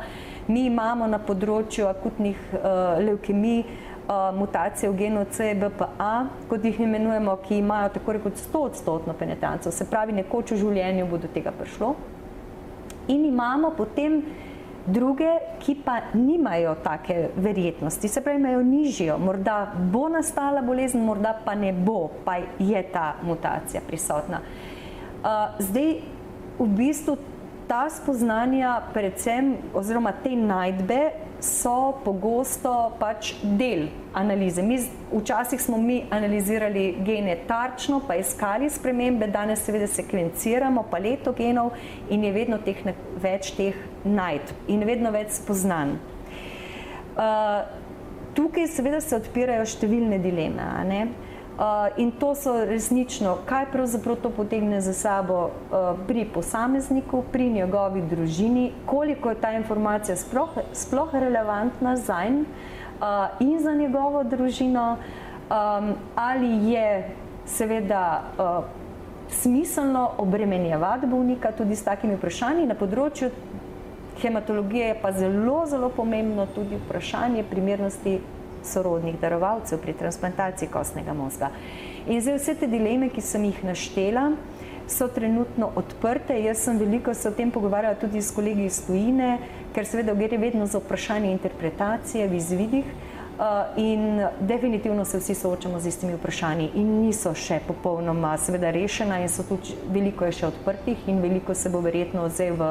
[0.48, 6.14] Mi imamo na področju akutnih uh, leukemij uh, mutacije v genu CBPA,
[6.50, 11.10] kot jih imenujemo, ki imajo tako rekoč 100 odstotno penetranco, se pravi, nekoč v življenju
[11.10, 11.94] bo do tega prišlo.
[13.10, 14.22] In imamo potem
[14.86, 21.34] druge, ki pa nimajo take verjetnosti, se pravi, imajo nižjo, morda bo nastala bolezen, morda
[21.46, 24.42] pa ne bo, pa je ta mutacija prisotna.
[25.20, 26.00] Uh, zdaj,
[26.60, 27.18] v bistvu
[27.70, 31.00] ta spoznanja, predvsem, oziroma te najdbe,
[31.40, 33.86] so pogosto pač del
[34.18, 34.64] analize.
[34.66, 34.80] Mi,
[35.14, 41.78] včasih smo mi analizirali gene tarčno, pa iskali spremembe, danes seveda sekvenciramo paleto genov
[42.10, 46.00] in je vedno teh ne, več teh najdb in vedno več spoznan.
[47.20, 47.70] Uh,
[48.34, 50.66] tukaj seveda se odpirajo številne dileme.
[51.60, 51.66] Uh,
[51.98, 58.02] in to so resnično, kaj pravzaprav to potegne za sabo uh, pri posamezniku, pri njegovi
[58.02, 62.48] družini, koliko je ta informacija sploh, sploh relevantna za njega
[63.00, 63.08] uh,
[63.40, 64.98] in za njegovo družino,
[65.50, 67.10] um, ali je
[67.46, 68.64] seveda uh,
[69.30, 72.68] smiselno obremenjevati bolnika tudi s takimi vprašanji.
[72.68, 73.30] Na področju
[74.22, 78.20] hematologije je pa zelo, zelo pomembno tudi vprašanje primernosti
[78.64, 81.52] sorodnih darovalcev pri transplantaciji kostnega mozga.
[82.08, 84.32] In zdaj vse te dileme, ki sem jih naštela,
[84.90, 86.34] so trenutno odprte.
[86.42, 89.38] Jaz sem veliko se o tem pogovarjala tudi s kolegi iz tujine,
[89.74, 92.86] ker seveda gre vedno za vprašanje interpretacije v izvidih.
[93.40, 93.46] Uh,
[93.78, 99.30] in definitivno se vsi soočamo z istimi vprašanji in niso še popolnoma seveda rešena in
[99.32, 102.68] so tudi veliko je še odprtih in veliko se bo verjetno zdaj v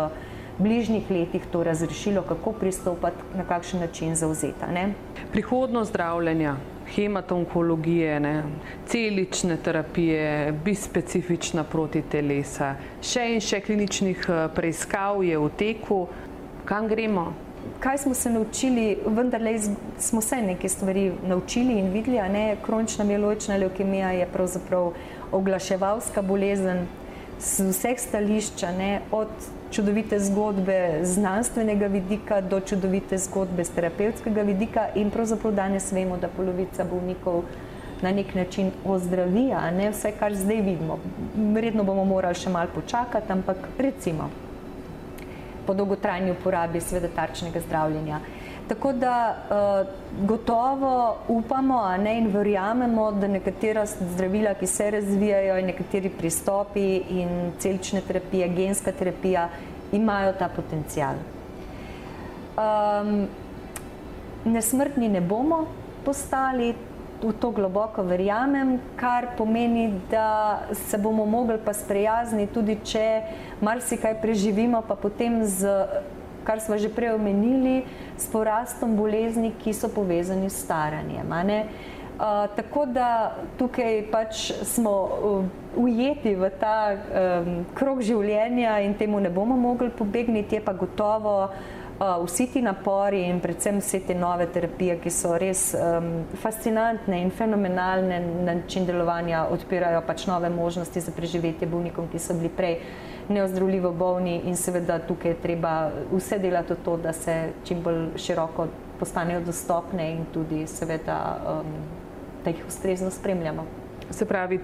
[0.58, 4.66] bližnjih letih to razrešilo, kako pristopati, na kakšen način zauzeta.
[4.66, 4.92] Ne?
[5.32, 6.56] Prihodnost zdravljenja,
[6.94, 8.42] hematonkologije, ne?
[8.86, 16.06] celične terapije, bispecifična proti telesa, še in še kliničnih eh, preiskav je v teku.
[16.68, 17.32] Kam gremo?
[17.80, 19.52] Kaj smo se naučili, vendarle
[19.98, 22.56] smo se nekaj stvari naučili in videli, ne?
[22.64, 24.92] kronična mieloična leukemija je pravzaprav
[25.32, 26.86] oglaševalska bolezen
[27.38, 29.00] z vseh stališča, ne?
[29.12, 29.28] od
[29.70, 36.28] čudovite zgodbe znanstvenega vidika do čudovite zgodbe z terapevtskega vidika in pravzaprav danes vemo, da
[36.28, 37.42] polovica bolnikov
[38.02, 40.98] na nek način ozdravi, a ne vse, kar zdaj vidimo.
[41.54, 44.30] Verjetno bomo morali še malo počakati, ampak recimo
[45.66, 48.20] po dolgotrajni uporabi seveda tarčnega zdravljenja.
[48.68, 55.66] Tako da uh, gotovo upamo ne, in verjamemo, da nekatera zdravila, ki se razvijajo, in
[55.66, 59.48] nekateri pristopi in celične terapije, genska terapija,
[59.92, 61.14] imajo ta potencial.
[62.58, 63.28] Um,
[64.44, 65.66] nesmrtni ne bomo
[66.04, 66.74] postali,
[67.22, 73.06] v to globoko verjamem, kar pomeni, da se bomo mogli pa sprijazniti, tudi če
[73.60, 75.66] marsikaj preživimo, pa potem z,
[76.48, 77.84] kar smo že prej omenili,
[78.16, 81.28] s porastom bolezni, ki so povezani s staranjem.
[82.18, 85.44] Uh, tako da tukaj pač smo uh,
[85.78, 91.36] ujeti v ta um, krog življenja in temu ne bomo mogli pobegniti, je pa gotovo
[91.46, 97.20] uh, vsi ti napori in predvsem vse te nove terapije, ki so res um, fascinantne
[97.22, 98.18] in fenomenalne
[98.48, 102.80] način delovanja, odpirajo pač nove možnosti za preživetje bolnikom, ki so bili prej
[103.28, 108.66] neozdravljivo bolni in seveda tukaj je treba vse delati to, da se čim bolj široko
[108.98, 111.18] postanejo dostopne in tudi seveda,
[111.60, 111.72] um,
[112.44, 113.64] da jih ustrezno spremljamo.
[114.10, 114.60] Se pravi,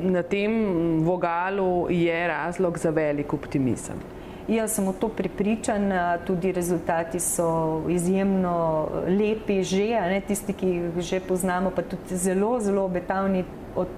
[0.00, 0.52] na tem
[1.04, 3.96] vogalu je razlog za velik optimizem.
[4.48, 5.88] Jaz sem v to pripričan,
[6.26, 12.58] tudi rezultati so izjemno lepi, že ne, tisti, ki jih že poznamo, pa tudi zelo,
[12.60, 13.44] zelo obetavni
[13.76, 13.88] od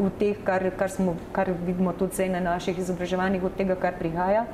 [0.00, 3.98] v teh, kar, kar, smo, kar vidimo tudi zdaj na naših izobraževanjih, od tega, kar
[3.98, 4.46] prihaja.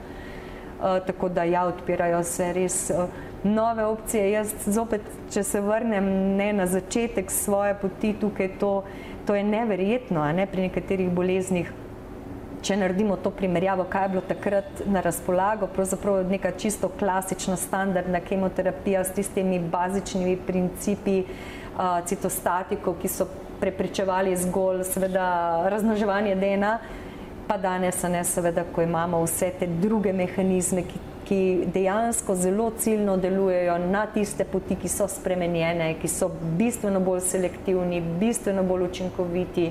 [0.77, 3.07] Uh, tako da ja, odpirajo se res uh,
[3.45, 4.27] nove opcije.
[4.35, 8.73] Jaz zopet, če se vrnem ne, na začetek svoje poti tukaj, to,
[9.27, 11.73] to je neverjetno, ne, pri nekaterih boleznih
[12.67, 18.21] če naredimo to primerjavo, kaj je bilo takrat na razpolago, pravzaprav neka čisto klasična standardna
[18.21, 23.29] kemoterapija s tistimi bazičnimi principi uh, citostatikov, ki so
[23.61, 25.27] preprečevali zgolj seveda
[25.69, 26.79] raznoževanje DNA,
[27.47, 31.39] pa danes, ne seveda, ko imamo vse te druge mehanizme, ki, ki
[31.75, 38.03] dejansko zelo ciljno delujejo na tiste poti, ki so spremenjene, ki so bistveno bolj selektivni,
[38.21, 39.71] bistveno bolj učinkoviti,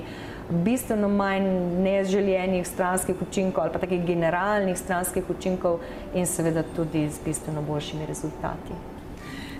[0.50, 1.48] bistveno manj
[1.82, 5.80] neželjenih stranskih učinkov ali pa takih generalnih stranskih učinkov
[6.14, 8.95] in seveda tudi z bistveno boljšimi rezultati.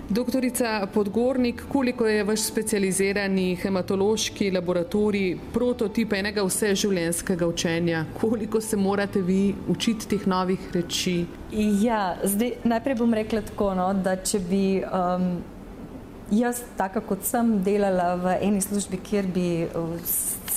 [0.09, 8.05] Doktorica Podgornik, koliko je vaš specializirani hematološki laboratorij prototip enega vseživljenjskega učenja?
[8.21, 11.25] Koliko se morate vi učiti teh novih reči?
[11.81, 15.25] Ja, zdaj, najprej bom rekla tako, no, da če bi um,
[16.31, 19.49] jaz, tako kot sem delala v eni službi, kjer bi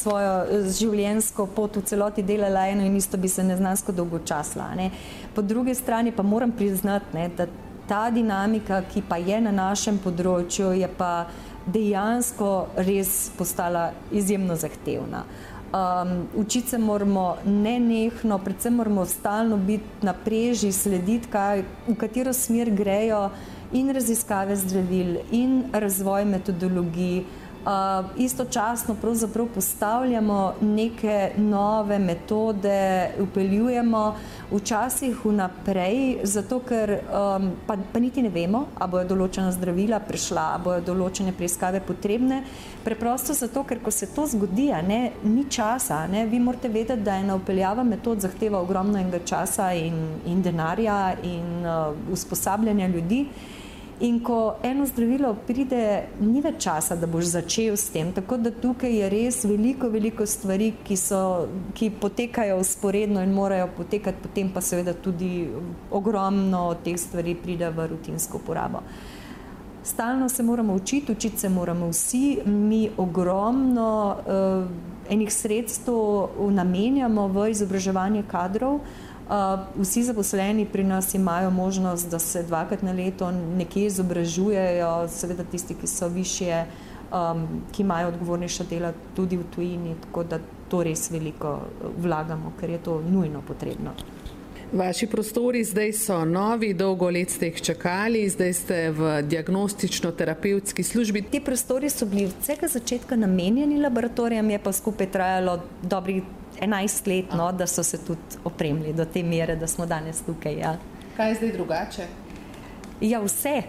[0.00, 4.70] svojo eh, življenjsko pot v celoti delala eno in isto, bi se neznansko dolgo časla.
[4.78, 4.92] Ne.
[5.34, 7.48] Po drugi strani pa moram priznati, ne, da
[7.90, 11.26] ta dinamika, ki pa je na našem področju, je pa
[11.66, 12.50] dejansko
[12.86, 15.24] res postala izjemno zahtevna.
[15.70, 21.94] Um, učiti se moramo ne nehno, predvsem moramo stalno biti na preži, slediti, kaj, v
[21.98, 23.28] katero smer grejo
[23.74, 27.49] in raziskave zdravil in razvoj metodologij, Uh,
[28.16, 34.14] istočasno pravzaprav postavljamo neke nove metode, upeljujemo
[34.50, 40.46] včasih vnaprej, zato ker um, pa, pa niti ne vemo, a bojo določena zdravila prišla,
[40.54, 42.42] a bojo določene preiskave potrebne.
[42.84, 46.06] Preprosto zato, ker ko se to zgodi, ne, ni časa.
[46.10, 51.16] Ne, vi morate vedeti, da ena upeljava metod zahteva ogromno enega časa in, in denarja
[51.22, 53.24] in uh, usposabljanja ljudi.
[54.00, 58.14] In ko eno zdravilo pride, ni več časa, da boš začel s tem.
[58.16, 61.20] Tako da tukaj je res veliko, veliko stvari, ki, so,
[61.76, 65.44] ki potekajo usporedno in morajo potekati, potem pa seveda tudi
[65.92, 68.80] ogromno teh stvari pride v rutinsko uporabo.
[69.84, 77.50] Stalno se moramo učiti, učiti se moramo vsi, mi ogromno uh, enih sredstev namenjamo v
[77.52, 78.80] izobraževanje kadrov.
[78.80, 79.09] Uh,
[79.76, 85.74] vsi zaposleni pri nas imajo možnost, da se dvakrat na leto nekje izobražujejo, seveda tisti,
[85.74, 86.64] ki so više,
[87.12, 91.60] um, ki imajo odgovornejša dela tudi v tujini, tako da to res veliko
[91.98, 93.94] vlagamo, ker je to nujno potrebno.
[94.72, 101.22] Vaši prostori zdaj so novi, dolgo let ste jih čakali, zdaj ste v diagnostično-terapevtski službi.
[101.22, 106.22] Ti prostori so bili od vsega začetka namenjeni laboratorijem, je pa skupaj trajalo dobrih
[106.60, 110.58] 11 let, no, da so se tudi opremili do te mere, da smo danes tukaj.
[110.58, 110.76] Ja.
[111.16, 112.06] Kaj je zdaj drugače?
[113.00, 113.62] Ja, vse.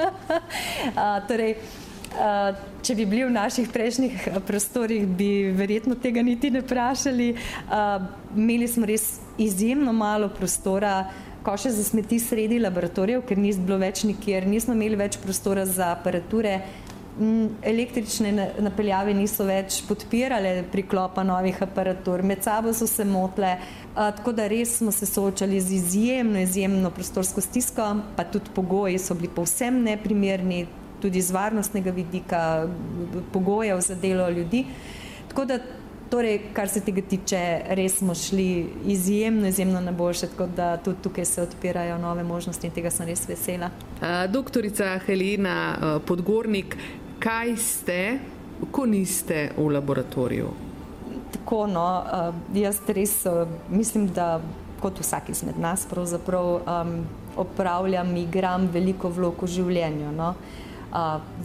[0.96, 1.56] a, torej,
[2.14, 2.52] a,
[2.82, 7.32] če bi bili v naših prejšnjih prostorih, bi verjetno tega niti ne vprašali.
[7.70, 7.98] A,
[8.36, 11.04] imeli smo res izjemno malo prostora.
[11.40, 15.94] Koše za smeti sredi laboratorijev, ker ni bilo več nikjer, nismo imeli več prostora za
[15.94, 16.58] aparature,
[17.62, 23.56] električne napeljave niso več podpirale priklopa novih aparatur, med sabo so se motle,
[23.94, 29.14] tako da res smo se soočali z izjemno, izjemno prostorsko stisko, pa tudi pogoji so
[29.18, 30.64] bili povsem neprimerni,
[31.00, 32.40] tudi z varnostnega vidika,
[33.32, 34.64] pogojev za delo ljudi.
[35.28, 35.60] Tako da
[36.10, 37.40] Torej, kar se tega tiče,
[37.78, 42.66] res smo šli izjemno, izjemno na boljše, tako da tudi tukaj se odpirajo nove možnosti
[42.66, 43.68] in tega sem res vesela.
[44.28, 46.74] Doktorica Helena Podgornik,
[47.20, 48.00] kaj ste,
[48.72, 50.48] ko niste v laboratoriju?
[51.30, 51.86] Tako, no,
[52.54, 53.22] jaz res
[53.68, 54.40] mislim, da
[54.80, 56.94] kot vsak izmed nas pravzaprav um,
[57.36, 60.12] opravljam, igram veliko vlog v življenju.
[60.16, 60.34] No.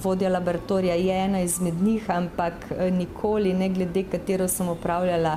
[0.02, 5.36] Vodja laboratorija je ena izmed njih, ampak nikoli, ne glede katero sem upravljala,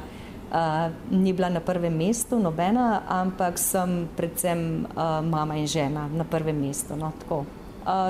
[1.10, 4.86] ni bila na prvem mestu, nobena, ampak sem predvsem
[5.28, 6.96] mama in žena na prvem mestu.
[6.96, 7.12] No,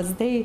[0.03, 0.45] Zdaj,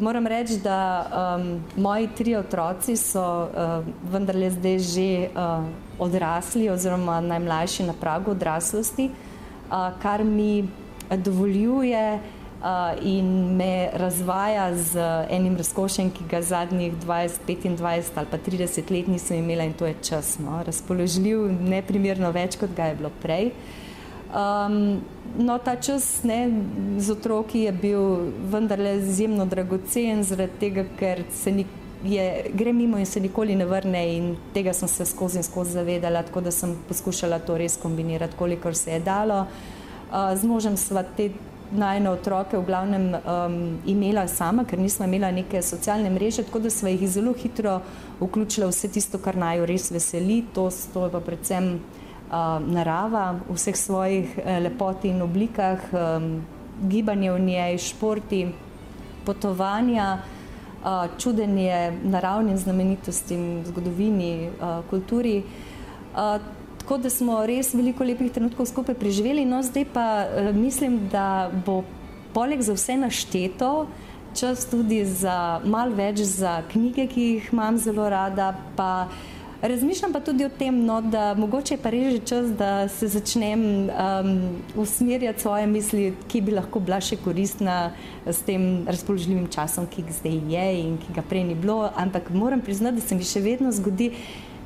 [0.00, 5.64] moram reči, da um, moji tri otroci so uh, vendarle zdaj že uh,
[5.98, 10.68] odrasli, oziroma najmlajši na pragu odraslosti, uh, kar mi
[11.16, 12.20] dovoljuje,
[13.02, 19.08] in me razvaja z enim razkošjem, ki ga zadnjih 20, 25 ali pa 30 let
[19.08, 20.38] nisem imela in to je čas.
[20.38, 20.62] No?
[20.66, 23.50] Razpoložljiv, neprimerno več, kot ga je bilo prej.
[24.32, 25.00] Um,
[25.38, 26.48] no, ta čas ne,
[26.98, 31.66] z otroki je bil vendarle izjemno dragocen, zaradi tega, ker se ni,
[32.04, 32.24] je,
[32.54, 36.22] gre mimo in se nikoli ne vrne in tega sem se skozi in skozi zavedala,
[36.22, 39.44] tako da sem poskušala to res kombinirati, kolikor se je dalo.
[40.12, 41.28] Uh, z možem sva te
[41.72, 43.56] najne otroke v glavnem um,
[43.86, 47.80] imela sama, ker nismo imela neke socialne mreže, tako da smo jih zelo hitro
[48.20, 51.74] vključila vse tisto, kar naj jo res veseli, to, to je pa predvsem
[52.66, 56.42] narava v vseh svojih uh, lepoti in oblikah, um,
[56.88, 58.46] gibanje v njej, športi,
[59.26, 60.18] potovanja,
[60.84, 65.42] uh, čudenje naravnim znamenitostim, zgodovini, uh, kulturi.
[66.14, 66.40] Uh,
[66.82, 71.46] Tako da smo res veliko lepih trenutkov skupaj preživeli, no zdaj pa uh, mislim, da
[71.66, 71.84] bo
[72.34, 73.86] poleg za vse našteto
[74.34, 78.52] čas tudi za mal več za knjige, ki jih imam zelo rada.
[78.76, 79.08] Pa
[79.62, 83.08] razmišljam pa tudi o tem, no, da mogoče je pa res že čas, da se
[83.08, 84.30] začnem um,
[84.76, 87.92] usmerjati svoje misli, ki bi lahko bila še koristna
[88.26, 91.90] s tem razpoložljivim časom, ki ga zdaj je in ki ga prej ni bilo.
[91.96, 94.12] Ampak moram priznati, da se mi še vedno zgodi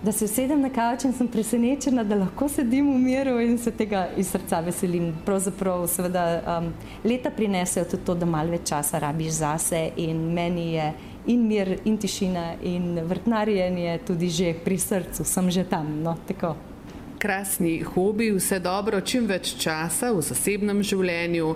[0.03, 3.71] da se sedem na kavč in sem presenečena, da lahko sedim v miru in se
[3.71, 5.13] tega iz srca veselim.
[5.25, 6.25] Pravzaprav, seveda,
[6.59, 6.69] um,
[7.05, 10.93] leta prinesejo tudi to, da malo več časa rabiš zase in meni je
[11.27, 16.03] in mir, in tišina, in vrtnarjenje tudi že pri srcu, sem že tam.
[16.03, 16.17] No,
[17.19, 21.49] krasni hobi, vse dobro, čim več časa v zasebnem življenju,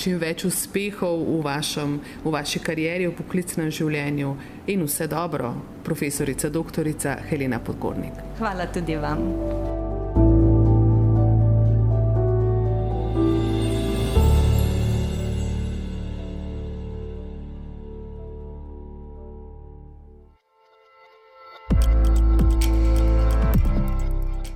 [0.00, 4.34] čim več uspehov v, vašem, v vaši karieri, v poklicnem življenju
[4.72, 5.54] in vse dobro,
[5.86, 6.90] profesorica dr.
[7.30, 8.18] Helena Podgornik.
[8.40, 9.22] Hvala tudi vam.